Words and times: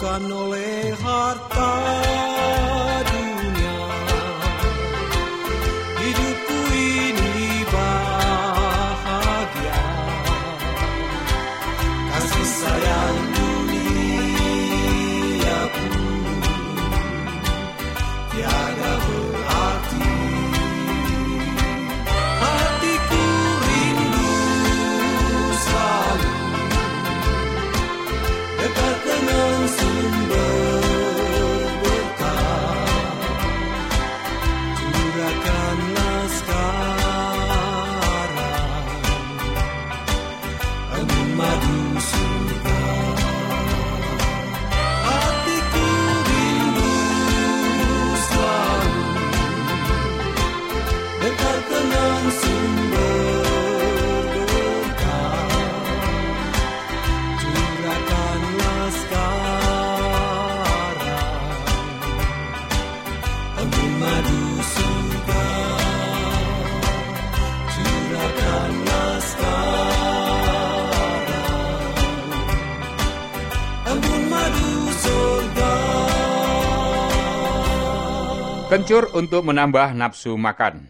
Bukan 0.00 0.32
oleh 0.32 0.96
harta 0.96 1.76
Kencur 78.80 79.12
untuk 79.12 79.44
menambah 79.44 79.92
nafsu 79.92 80.40
makan. 80.40 80.88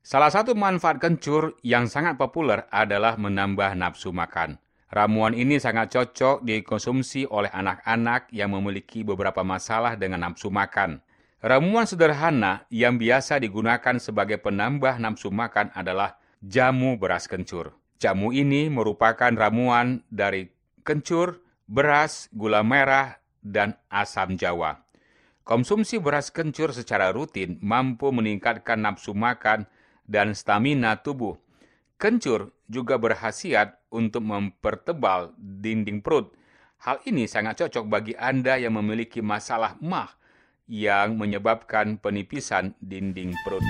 Salah 0.00 0.32
satu 0.32 0.56
manfaat 0.56 0.96
kencur 0.96 1.60
yang 1.60 1.84
sangat 1.84 2.16
populer 2.16 2.64
adalah 2.72 3.20
menambah 3.20 3.76
nafsu 3.76 4.16
makan. 4.16 4.56
Ramuan 4.88 5.36
ini 5.36 5.60
sangat 5.60 5.92
cocok 5.92 6.40
dikonsumsi 6.40 7.28
oleh 7.28 7.52
anak-anak 7.52 8.32
yang 8.32 8.56
memiliki 8.56 9.04
beberapa 9.04 9.44
masalah 9.44 9.92
dengan 10.00 10.24
nafsu 10.24 10.48
makan. 10.48 11.04
Ramuan 11.44 11.84
sederhana 11.84 12.64
yang 12.72 12.96
biasa 12.96 13.44
digunakan 13.44 14.00
sebagai 14.00 14.40
penambah 14.40 14.96
nafsu 14.96 15.28
makan 15.28 15.68
adalah 15.76 16.16
jamu 16.40 16.96
beras 16.96 17.28
kencur. 17.28 17.76
Jamu 18.00 18.32
ini 18.32 18.72
merupakan 18.72 19.36
ramuan 19.36 20.00
dari 20.08 20.48
kencur, 20.80 21.44
beras, 21.68 22.32
gula 22.32 22.64
merah, 22.64 23.20
dan 23.44 23.76
asam 23.92 24.32
jawa. 24.40 24.81
Konsumsi 25.42 25.98
beras 25.98 26.30
kencur 26.30 26.70
secara 26.70 27.10
rutin 27.10 27.58
mampu 27.58 28.14
meningkatkan 28.14 28.78
nafsu 28.78 29.10
makan 29.10 29.66
dan 30.06 30.38
stamina 30.38 31.02
tubuh. 31.02 31.34
Kencur 31.98 32.54
juga 32.70 32.94
berhasiat 32.94 33.82
untuk 33.90 34.22
mempertebal 34.22 35.34
dinding 35.38 35.98
perut. 35.98 36.30
Hal 36.82 37.02
ini 37.10 37.26
sangat 37.26 37.58
cocok 37.58 37.90
bagi 37.90 38.14
Anda 38.14 38.54
yang 38.58 38.78
memiliki 38.78 39.18
masalah 39.18 39.74
mah 39.82 40.14
yang 40.70 41.18
menyebabkan 41.18 41.98
penipisan 41.98 42.78
dinding 42.78 43.34
perut. 43.42 43.66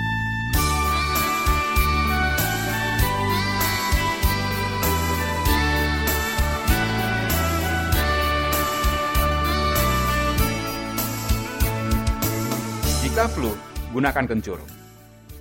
Flu, 13.31 13.55
gunakan 13.95 14.27
kencur. 14.27 14.59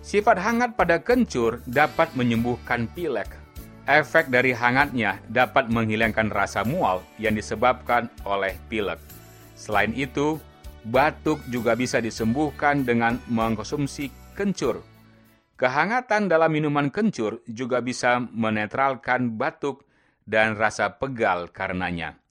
Sifat 0.07 0.39
hangat 0.39 0.79
pada 0.79 1.03
kencur 1.03 1.59
dapat 1.67 2.15
menyembuhkan 2.15 2.87
pilek. 2.95 3.35
Efek 3.91 4.31
dari 4.31 4.55
hangatnya 4.55 5.19
dapat 5.27 5.67
menghilangkan 5.67 6.31
rasa 6.31 6.63
mual 6.63 7.03
yang 7.19 7.35
disebabkan 7.35 8.07
oleh 8.23 8.55
pilek. 8.71 9.03
Selain 9.59 9.91
itu, 9.99 10.39
batuk 10.87 11.43
juga 11.51 11.75
bisa 11.75 11.99
disembuhkan 11.99 12.87
dengan 12.87 13.19
mengkonsumsi 13.27 14.15
kencur. 14.39 14.87
Kehangatan 15.59 16.31
dalam 16.31 16.55
minuman 16.55 16.87
kencur 16.87 17.43
juga 17.51 17.83
bisa 17.83 18.23
menetralkan 18.23 19.35
batuk 19.35 19.83
dan 20.23 20.55
rasa 20.55 20.95
pegal 20.95 21.51
karenanya. 21.51 22.22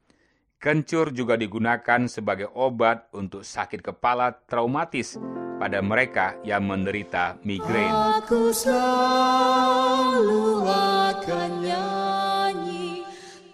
Kencur 0.62 1.10
juga 1.10 1.42
digunakan 1.42 2.06
sebagai 2.06 2.46
obat 2.54 3.10
untuk 3.18 3.42
sakit 3.42 3.82
kepala 3.82 4.30
traumatis 4.46 5.18
pada 5.58 5.82
mereka 5.82 6.38
yang 6.46 6.70
menderita 6.70 7.42
migrain. 7.42 7.90
Aku 8.22 8.54
selalu 8.54 10.62
akan 10.70 11.66
nyanyi 11.66 13.02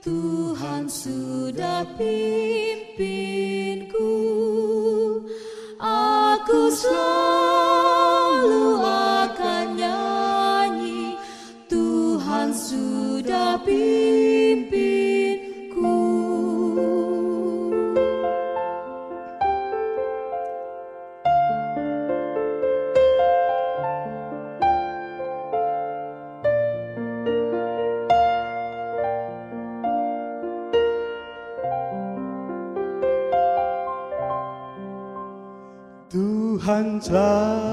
Tuhan 0.04 0.92
sudah 0.92 1.88
pimpinku 1.96 4.20
Aku 5.80 6.68
selalu 6.76 8.84
akan 8.84 9.80
nyanyi 9.80 11.16
Tuhan 11.72 12.52
sudah 12.52 13.64
pimpinku 13.64 14.37
Tuhan 36.98 37.14
selalu 37.14 37.67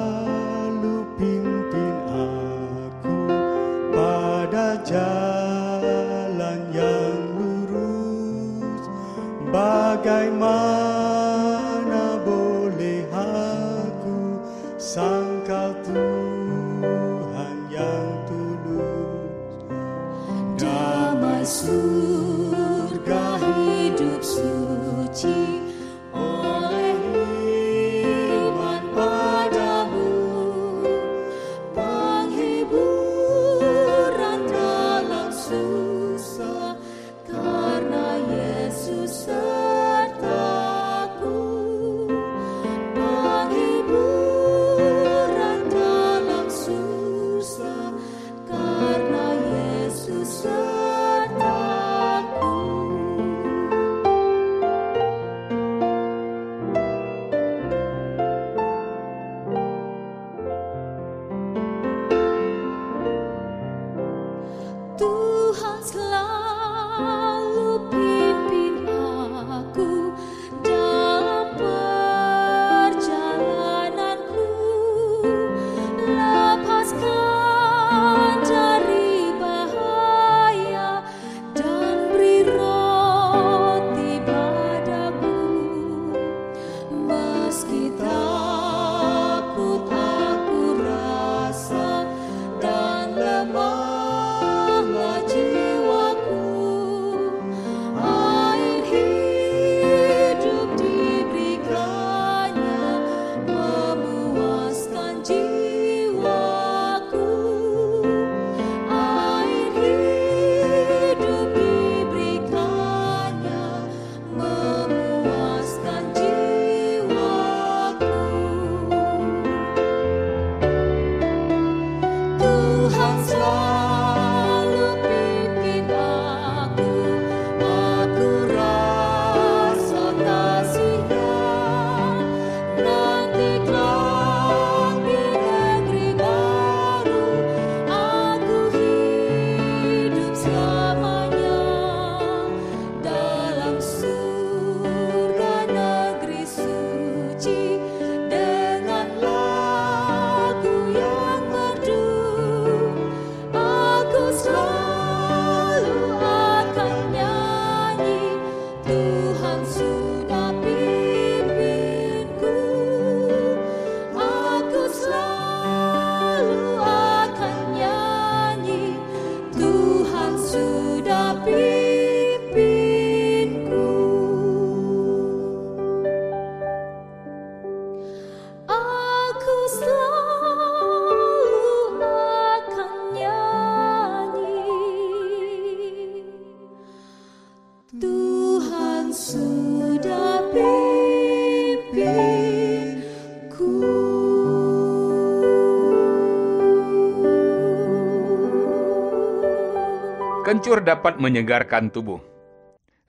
Kencur 200.65 200.81
dapat 200.81 201.21
menyegarkan 201.21 201.93
tubuh. 201.93 202.25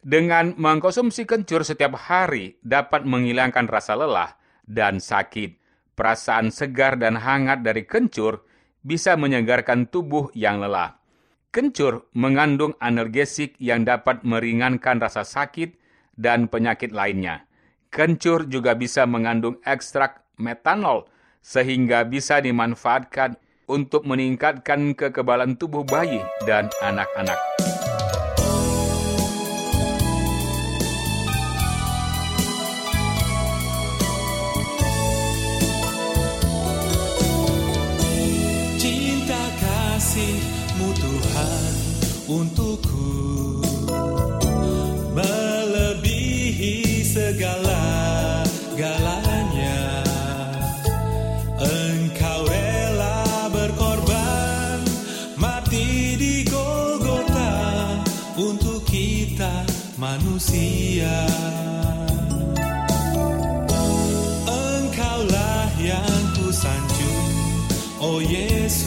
Dengan 0.03 0.59
mengkonsumsi 0.59 1.23
kencur 1.23 1.63
setiap 1.63 1.95
hari 1.95 2.59
dapat 2.59 3.07
menghilangkan 3.07 3.71
rasa 3.71 3.95
lelah 3.95 4.35
dan 4.67 4.99
sakit. 4.99 5.55
Perasaan 5.95 6.51
segar 6.51 6.99
dan 6.99 7.15
hangat 7.15 7.63
dari 7.63 7.87
kencur 7.87 8.43
bisa 8.83 9.15
menyegarkan 9.15 9.87
tubuh 9.87 10.35
yang 10.35 10.59
lelah. 10.59 10.99
Kencur 11.47 12.11
mengandung 12.11 12.75
analgesik 12.83 13.55
yang 13.55 13.87
dapat 13.87 14.27
meringankan 14.27 14.99
rasa 14.99 15.23
sakit 15.23 15.79
dan 16.19 16.51
penyakit 16.51 16.91
lainnya. 16.91 17.47
Kencur 17.87 18.51
juga 18.51 18.75
bisa 18.75 19.07
mengandung 19.07 19.63
ekstrak 19.63 20.27
metanol 20.35 21.07
sehingga 21.39 22.03
bisa 22.03 22.43
dimanfaatkan 22.43 23.39
untuk 23.65 24.05
meningkatkan 24.05 24.93
kekebalan 24.93 25.57
tubuh 25.57 25.85
bayi 25.85 26.21
dan 26.45 26.69
anak-anak. 26.81 27.37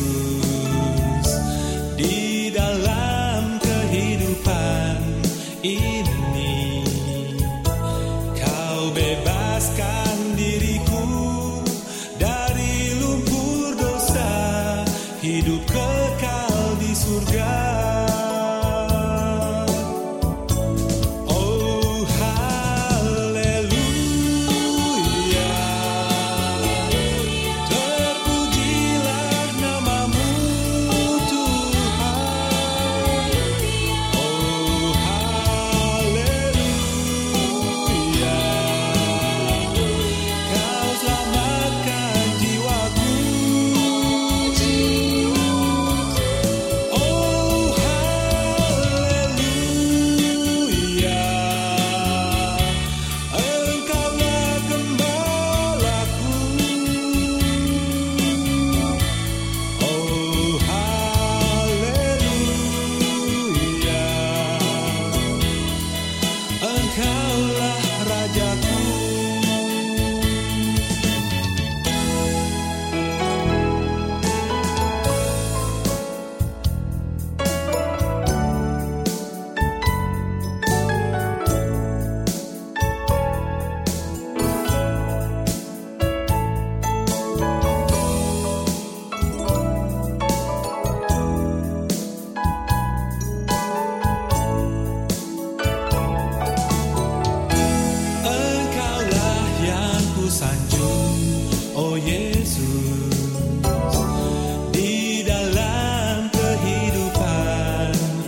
Yesus 0.09 1.29
Di 1.97 2.28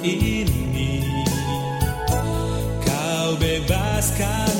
ini. 0.04 1.04
Kau 2.84 3.36
bebaskan 3.36 4.59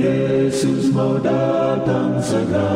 Yesus 0.00 0.94
mau 0.94 1.18
datang 1.18 2.22
segera. 2.22 2.72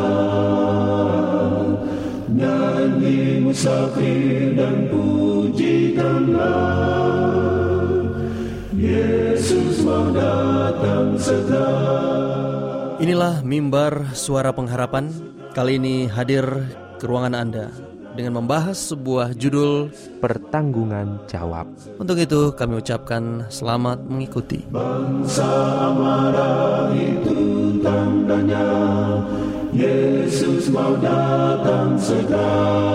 Nyanyi 2.31 3.39
musafir 3.43 4.55
dan 4.55 4.91
pujikanlah. 4.91 6.43
Yesus 8.75 9.83
mau 9.87 10.11
datang 10.11 11.15
segera. 11.15 11.71
Inilah 12.99 13.43
mimbar 13.43 14.11
suara 14.11 14.51
pengharapan. 14.51 15.11
Kali 15.55 15.79
ini 15.79 16.11
hadir 16.11 16.43
ke 16.99 17.07
ruangan 17.07 17.31
Anda 17.31 17.94
dengan 18.15 18.39
membahas 18.39 18.95
sebuah 18.95 19.35
judul 19.35 19.91
pertanggungan 20.23 21.19
jawab. 21.27 21.67
Untuk 21.99 22.15
itu 22.17 22.55
kami 22.55 22.79
ucapkan 22.79 23.43
selamat 23.51 24.07
mengikuti. 24.07 24.63
Yesus 29.75 30.71
mau 30.71 30.95
datang 31.03 31.99
segera 31.99 32.87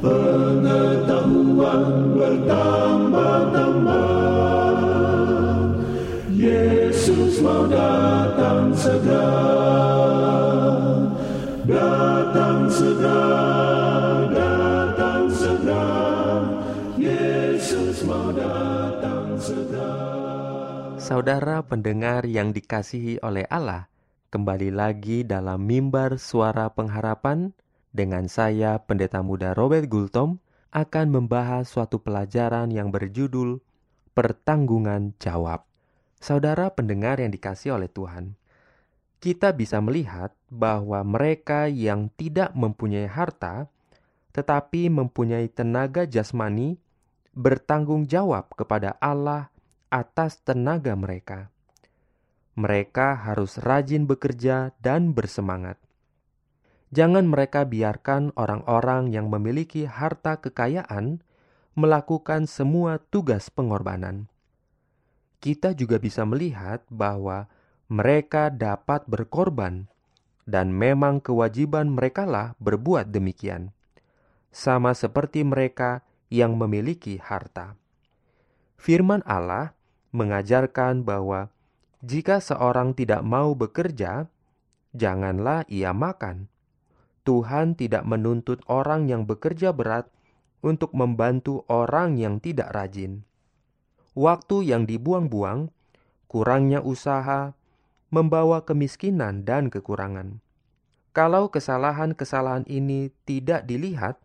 Pengetahuan 0.00 1.84
bertambah-tambah 2.16 4.08
Yesus 6.32 7.44
mau 7.44 7.68
datang 7.68 8.72
segera 8.72 9.57
Saudara 21.08 21.60
pendengar 21.68 22.24
yang 22.24 22.56
dikasihi 22.56 23.20
oleh 23.20 23.44
Allah, 23.52 23.92
kembali 24.32 24.72
lagi 24.72 25.20
dalam 25.20 25.68
mimbar 25.68 26.16
suara 26.16 26.72
pengharapan 26.72 27.52
dengan 27.92 28.24
saya 28.32 28.80
Pendeta 28.80 29.20
Muda 29.20 29.52
Robert 29.52 29.84
Gultom 29.90 30.40
akan 30.72 31.06
membahas 31.12 31.68
suatu 31.68 32.00
pelajaran 32.00 32.72
yang 32.72 32.88
berjudul 32.88 33.60
Pertanggungan 34.16 35.12
Jawab. 35.20 35.68
Saudara 36.22 36.72
pendengar 36.72 37.20
yang 37.20 37.34
dikasih 37.36 37.76
oleh 37.76 37.92
Tuhan, 37.92 38.37
kita 39.18 39.54
bisa 39.54 39.82
melihat 39.82 40.34
bahwa 40.48 41.02
mereka 41.02 41.66
yang 41.66 42.10
tidak 42.14 42.54
mempunyai 42.54 43.10
harta 43.10 43.66
tetapi 44.32 44.86
mempunyai 44.86 45.50
tenaga 45.50 46.06
jasmani 46.06 46.78
bertanggung 47.34 48.06
jawab 48.06 48.50
kepada 48.54 48.94
Allah 49.02 49.50
atas 49.90 50.38
tenaga 50.42 50.94
mereka 50.94 51.50
mereka 52.58 53.14
harus 53.14 53.54
rajin 53.62 54.10
bekerja 54.10 54.74
dan 54.82 55.14
bersemangat. 55.14 55.78
Jangan 56.90 57.30
mereka 57.30 57.62
biarkan 57.62 58.34
orang-orang 58.34 59.14
yang 59.14 59.30
memiliki 59.30 59.86
harta 59.86 60.42
kekayaan 60.42 61.22
melakukan 61.78 62.50
semua 62.50 62.98
tugas 62.98 63.46
pengorbanan. 63.54 64.26
Kita 65.38 65.70
juga 65.70 66.02
bisa 66.02 66.26
melihat 66.26 66.82
bahwa 66.90 67.46
mereka 67.88 68.52
dapat 68.52 69.08
berkorban, 69.08 69.88
dan 70.44 70.72
memang 70.72 71.24
kewajiban 71.24 71.88
merekalah 71.92 72.52
berbuat 72.60 73.08
demikian, 73.08 73.72
sama 74.52 74.92
seperti 74.92 75.40
mereka 75.40 76.04
yang 76.28 76.60
memiliki 76.60 77.16
harta. 77.16 77.80
Firman 78.76 79.24
Allah 79.24 79.72
mengajarkan 80.12 81.04
bahwa 81.04 81.48
jika 82.04 82.38
seorang 82.44 82.92
tidak 82.92 83.24
mau 83.24 83.56
bekerja, 83.56 84.28
janganlah 84.94 85.64
ia 85.66 85.96
makan. 85.96 86.52
Tuhan 87.24 87.76
tidak 87.76 88.04
menuntut 88.04 88.60
orang 88.70 89.08
yang 89.08 89.24
bekerja 89.24 89.72
berat 89.72 90.08
untuk 90.60 90.92
membantu 90.92 91.64
orang 91.68 92.20
yang 92.20 92.40
tidak 92.40 92.72
rajin. 92.72 93.24
Waktu 94.16 94.70
yang 94.70 94.88
dibuang-buang, 94.88 95.68
kurangnya 96.30 96.80
usaha, 96.80 97.57
membawa 98.08 98.64
kemiskinan 98.64 99.44
dan 99.44 99.68
kekurangan. 99.68 100.40
Kalau 101.12 101.52
kesalahan-kesalahan 101.52 102.64
ini 102.70 103.12
tidak 103.28 103.68
dilihat 103.68 104.20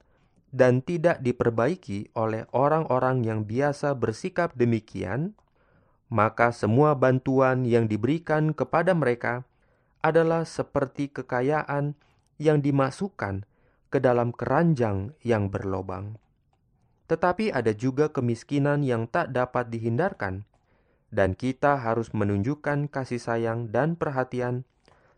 dan 0.53 0.85
tidak 0.85 1.19
diperbaiki 1.25 2.13
oleh 2.13 2.45
orang-orang 2.53 3.25
yang 3.25 3.43
biasa 3.49 3.97
bersikap 3.97 4.53
demikian, 4.53 5.33
maka 6.13 6.53
semua 6.53 6.93
bantuan 6.93 7.65
yang 7.65 7.89
diberikan 7.89 8.53
kepada 8.53 8.93
mereka 8.93 9.41
adalah 10.05 10.45
seperti 10.45 11.09
kekayaan 11.09 11.97
yang 12.37 12.61
dimasukkan 12.61 13.49
ke 13.89 13.97
dalam 13.97 14.29
keranjang 14.29 15.17
yang 15.25 15.49
berlobang. 15.49 16.21
Tetapi 17.09 17.49
ada 17.49 17.73
juga 17.73 18.13
kemiskinan 18.13 18.85
yang 18.85 19.09
tak 19.09 19.33
dapat 19.33 19.73
dihindarkan, 19.73 20.45
dan 21.13 21.37
kita 21.37 21.77
harus 21.77 22.09
menunjukkan 22.09 22.89
kasih 22.89 23.21
sayang 23.21 23.69
dan 23.69 23.93
perhatian 23.93 24.65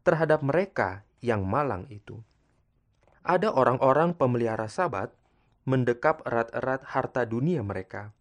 terhadap 0.04 0.44
mereka 0.44 1.08
yang 1.24 1.48
malang 1.48 1.88
itu. 1.88 2.20
Ada 3.24 3.56
orang-orang 3.56 4.20
pemelihara 4.20 4.68
sabat 4.68 5.16
mendekap 5.64 6.22
erat-erat 6.28 6.84
harta 6.84 7.24
dunia 7.24 7.64
mereka 7.64 8.12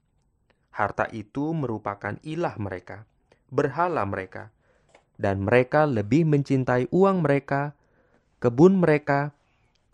harta 0.75 1.07
itu 1.15 1.55
merupakan 1.55 2.19
ilah 2.27 2.59
mereka, 2.59 3.07
berhala 3.47 4.03
mereka, 4.03 4.51
dan 5.15 5.47
mereka 5.47 5.87
lebih 5.87 6.27
mencintai 6.27 6.91
uang 6.91 7.23
mereka, 7.23 7.79
kebun 8.43 8.83
mereka, 8.83 9.31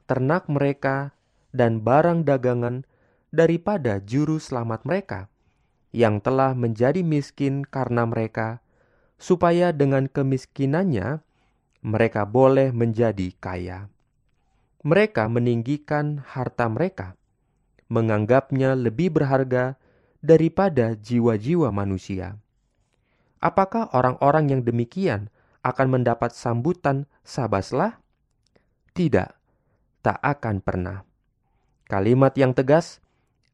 ternak 0.09 0.49
mereka, 0.49 1.13
dan 1.53 1.85
barang 1.85 2.25
dagangan 2.25 2.89
daripada 3.29 4.01
juru 4.01 4.41
selamat 4.41 4.89
mereka 4.89 5.30
yang 5.91 6.23
telah 6.23 6.55
menjadi 6.55 7.03
miskin 7.03 7.67
karena 7.67 8.07
mereka, 8.07 8.63
supaya 9.21 9.75
dengan 9.75 10.07
kemiskinannya 10.07 11.21
mereka 11.85 12.25
boleh 12.25 12.73
menjadi 12.73 13.35
kaya. 13.37 13.91
Mereka 14.81 15.29
meninggikan 15.29 16.25
harta 16.25 16.65
mereka, 16.73 17.19
menganggapnya 17.93 18.73
lebih 18.73 19.13
berharga 19.13 19.77
daripada 20.25 20.97
jiwa-jiwa 20.97 21.69
manusia. 21.69 22.41
Apakah 23.41 23.93
orang-orang 23.93 24.53
yang 24.53 24.63
demikian 24.65 25.29
akan 25.61 26.01
mendapat 26.01 26.33
sambutan 26.33 27.05
sabaslah? 27.25 28.01
Tidak, 28.97 29.31
tak 30.01 30.19
akan 30.21 30.65
pernah. 30.65 31.05
Kalimat 31.89 32.37
yang 32.37 32.57
tegas, 32.57 33.05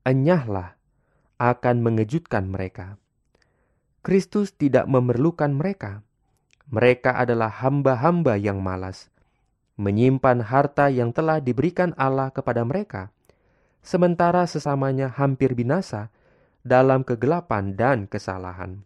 enyahlah, 0.07 0.76
akan 1.37 1.85
mengejutkan 1.85 2.49
mereka. 2.49 2.97
Kristus 4.01 4.55
tidak 4.55 4.87
memerlukan 4.87 5.53
mereka. 5.53 6.01
Mereka 6.71 7.15
adalah 7.15 7.51
hamba-hamba 7.63 8.39
yang 8.41 8.63
malas, 8.63 9.11
menyimpan 9.79 10.47
harta 10.47 10.91
yang 10.91 11.13
telah 11.13 11.39
diberikan 11.39 11.93
Allah 11.95 12.33
kepada 12.33 12.65
mereka, 12.67 13.11
sementara 13.85 14.47
sesamanya 14.47 15.13
hampir 15.13 15.55
binasa 15.55 16.11
dalam 16.67 17.07
kegelapan 17.07 17.79
dan 17.79 18.11
kesalahan. 18.11 18.83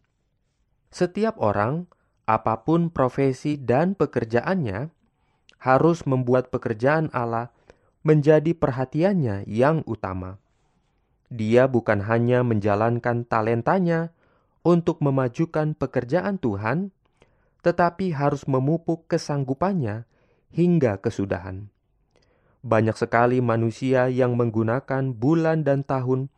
Setiap 0.92 1.38
orang, 1.40 1.88
apa 2.28 2.66
pun 2.66 2.90
profesi 2.90 3.56
dan 3.56 3.96
pekerjaannya, 3.96 4.92
harus 5.60 6.04
membuat 6.08 6.48
pekerjaan 6.48 7.12
Allah 7.12 7.52
menjadi 8.00 8.56
perhatiannya 8.56 9.44
yang 9.48 9.84
utama. 9.84 10.39
Dia 11.30 11.70
bukan 11.70 12.02
hanya 12.10 12.42
menjalankan 12.42 13.22
talentanya 13.22 14.10
untuk 14.66 14.98
memajukan 14.98 15.78
pekerjaan 15.78 16.42
Tuhan, 16.42 16.90
tetapi 17.62 18.10
harus 18.10 18.50
memupuk 18.50 19.06
kesanggupannya 19.06 20.10
hingga 20.50 20.98
kesudahan. 20.98 21.70
Banyak 22.60 22.98
sekali 22.98 23.38
manusia 23.40 24.10
yang 24.10 24.36
menggunakan 24.36 25.16
bulan 25.16 25.62
dan 25.62 25.86
tahun 25.86 26.28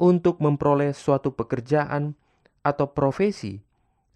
untuk 0.00 0.42
memperoleh 0.42 0.90
suatu 0.96 1.36
pekerjaan 1.36 2.18
atau 2.66 2.90
profesi 2.90 3.62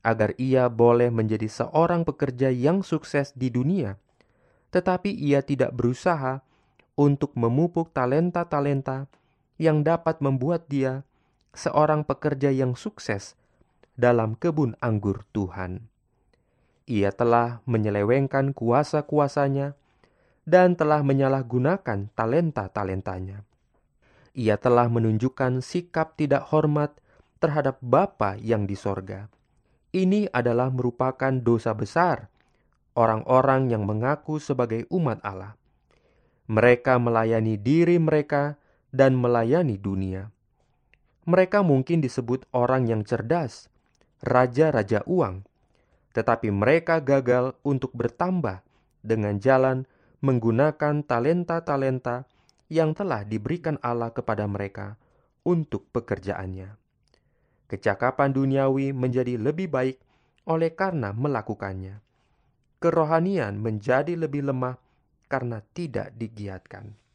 agar 0.03 0.35
ia 0.39 0.67
boleh 0.73 1.13
menjadi 1.13 1.47
seorang 1.47 2.03
pekerja 2.03 2.51
yang 2.51 2.83
sukses 2.83 3.37
di 3.37 3.53
dunia, 3.53 4.01
tetapi 4.73 5.13
ia 5.13 5.45
tidak 5.45 5.77
berusaha 5.77 6.43
untuk 6.97 7.37
memupuk 7.37 7.93
talenta-talenta 7.93 9.07
yang 9.57 9.85
dapat 9.85 10.21
membuat 10.21 10.69
dia 10.69 11.05
seorang 11.57 12.05
pekerja 12.05 12.53
yang 12.53 12.77
sukses 12.77 13.37
dalam 13.97 14.37
kebun 14.37 14.77
anggur 14.85 15.25
Tuhan. 15.33 15.89
Ia 16.87 17.11
telah 17.11 17.65
menyelewengkan 17.67 18.55
kuasa-kuasanya 18.55 19.75
dan 20.47 20.79
telah 20.79 21.03
menyalahgunakan 21.03 22.13
talenta-talentanya. 22.15 23.43
Ia 24.37 24.57
telah 24.61 24.87
menunjukkan 24.87 25.65
sikap 25.65 26.15
tidak 26.15 26.53
hormat 26.53 26.95
terhadap 27.41 27.81
Bapa 27.83 28.39
yang 28.39 28.69
di 28.69 28.79
sorga. 28.79 29.27
Ini 29.91 30.29
adalah 30.31 30.69
merupakan 30.69 31.33
dosa 31.33 31.73
besar 31.73 32.29
orang-orang 32.97 33.73
yang 33.73 33.85
mengaku 33.85 34.41
sebagai 34.41 34.89
umat 34.89 35.21
Allah. 35.25 35.55
Mereka 36.49 36.97
melayani 37.01 37.61
diri 37.61 38.01
mereka 38.01 38.57
dan 38.97 39.13
melayani 39.13 39.77
dunia. 39.77 40.33
Mereka 41.29 41.61
mungkin 41.61 42.01
disebut 42.01 42.49
orang 42.57 42.89
yang 42.89 43.05
cerdas, 43.05 43.69
raja-raja 44.25 45.05
uang, 45.05 45.45
tetapi 46.17 46.49
mereka 46.49 47.05
gagal 47.05 47.53
untuk 47.61 47.93
bertambah 47.93 48.65
dengan 49.05 49.37
jalan 49.37 49.85
menggunakan 50.25 51.05
talenta-talenta 51.05 52.25
yang 52.73 52.97
telah 52.97 53.23
diberikan 53.23 53.77
Allah 53.85 54.17
kepada 54.17 54.49
mereka 54.49 54.97
untuk 55.45 55.87
pekerjaannya. 55.93 56.75
Kecakapan 57.69 58.33
duniawi 58.33 58.97
menjadi 58.97 59.37
lebih 59.37 59.69
baik 59.69 59.99
oleh 60.49 60.73
karena 60.73 61.13
melakukannya. 61.13 62.01
Kerohanian 62.79 63.59
menjadi 63.59 64.15
lebih 64.15 64.47
lemah 64.47 64.79
karena 65.27 65.59
tidak 65.75 66.15
digiatkan. 66.15 67.06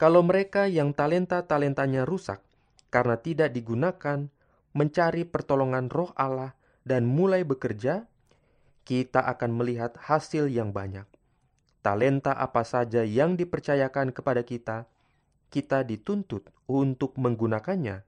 Kalau 0.00 0.24
mereka 0.24 0.64
yang 0.64 0.96
talenta-talentanya 0.96 2.08
rusak 2.08 2.40
karena 2.88 3.20
tidak 3.20 3.52
digunakan 3.52 4.32
mencari 4.72 5.28
pertolongan 5.28 5.92
roh 5.92 6.08
Allah 6.16 6.56
dan 6.88 7.04
mulai 7.04 7.44
bekerja, 7.44 8.08
kita 8.88 9.20
akan 9.20 9.60
melihat 9.60 10.00
hasil 10.00 10.48
yang 10.48 10.72
banyak. 10.72 11.04
Talenta 11.84 12.32
apa 12.32 12.64
saja 12.64 13.04
yang 13.04 13.36
dipercayakan 13.36 14.16
kepada 14.16 14.40
kita, 14.40 14.88
kita 15.52 15.84
dituntut 15.84 16.48
untuk 16.64 17.20
menggunakannya 17.20 18.00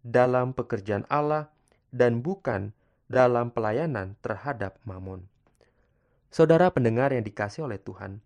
dalam 0.00 0.56
pekerjaan 0.56 1.04
Allah 1.12 1.52
dan 1.92 2.24
bukan 2.24 2.72
dalam 3.12 3.52
pelayanan 3.52 4.16
terhadap 4.24 4.80
Mamun. 4.88 5.28
Saudara 6.32 6.72
pendengar 6.72 7.12
yang 7.12 7.20
dikasih 7.20 7.68
oleh 7.68 7.76
Tuhan, 7.76 8.24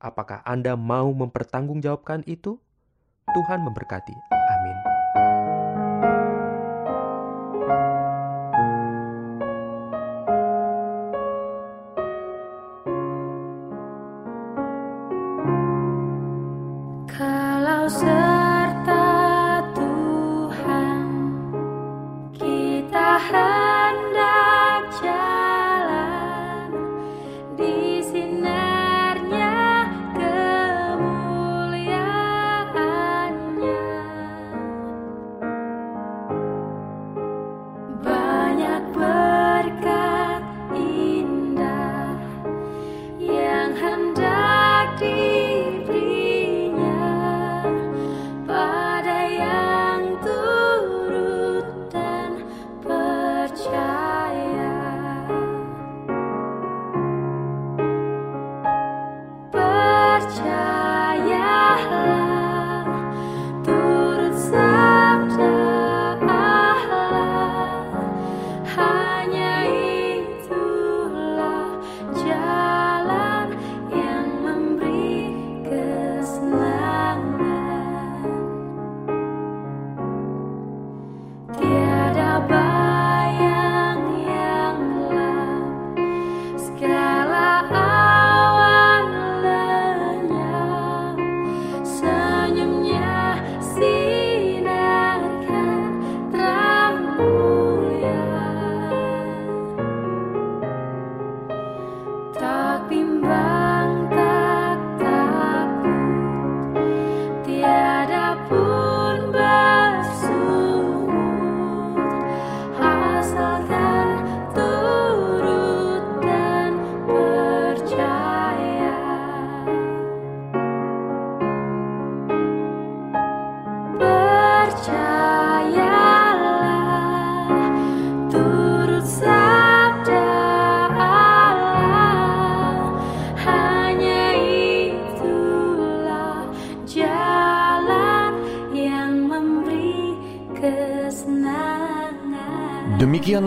apakah 0.00 0.40
Anda 0.48 0.74
mau 0.74 1.12
mempertanggungjawabkan 1.12 2.24
itu? 2.26 2.56
Tuhan 3.30 3.62
memberkati. 3.62 4.39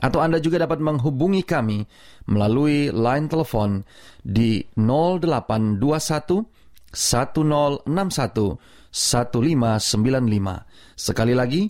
Atau 0.00 0.24
Anda 0.24 0.40
juga 0.40 0.62
dapat 0.62 0.80
menghubungi 0.80 1.44
kami 1.44 1.84
melalui 2.30 2.88
line 2.88 3.26
telepon 3.28 3.84
di 4.24 4.64
0821 4.78 6.46
1061 6.92 7.84
1595. 8.92 10.64
Sekali 10.96 11.34
lagi 11.36 11.68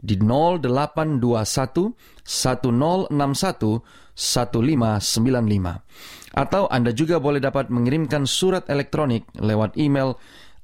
di 0.00 0.16
0821 0.16 1.94
1061 2.24 3.82
1595. 4.14 5.82
Atau 6.30 6.70
Anda 6.70 6.94
juga 6.94 7.18
boleh 7.18 7.42
dapat 7.42 7.68
mengirimkan 7.74 8.22
surat 8.26 8.70
elektronik 8.70 9.26
lewat 9.34 9.74
email 9.74 10.14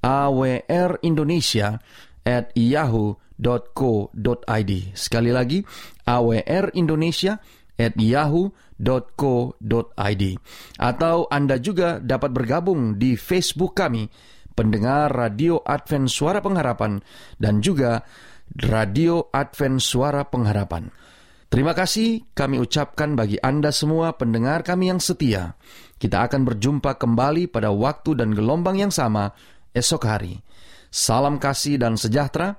awrindonesia 0.03 1.83
at 2.23 2.55
yahoo.co.id. 3.37 4.73
Sekali 4.97 5.31
lagi, 5.33 5.61
awrindonesia 6.09 7.39
at 7.77 7.93
yahoo.co.id. 7.97 8.55
Atau 10.81 11.29
Anda 11.29 11.61
juga 11.61 12.01
dapat 12.01 12.33
bergabung 12.33 12.97
di 12.97 13.17
Facebook 13.17 13.77
kami, 13.77 14.09
pendengar 14.57 15.13
Radio 15.13 15.61
Advent 15.61 16.09
Suara 16.09 16.41
Pengharapan, 16.41 17.01
dan 17.37 17.61
juga 17.61 18.01
Radio 18.57 19.29
Advent 19.29 19.85
Suara 19.85 20.25
Pengharapan. 20.25 20.89
Terima 21.47 21.79
kasih 21.79 22.27
kami 22.35 22.59
ucapkan 22.59 23.15
bagi 23.15 23.39
Anda 23.39 23.71
semua 23.71 24.19
pendengar 24.19 24.67
kami 24.67 24.91
yang 24.91 24.99
setia. 24.99 25.55
Kita 25.97 26.27
akan 26.27 26.43
berjumpa 26.43 26.99
kembali 26.99 27.47
pada 27.49 27.71
waktu 27.71 28.19
dan 28.19 28.35
gelombang 28.35 28.83
yang 28.83 28.91
sama 28.91 29.31
esok 29.71 30.03
hari. 30.11 30.43
Salam 30.91 31.39
kasih 31.39 31.79
dan 31.79 31.95
sejahtera, 31.95 32.59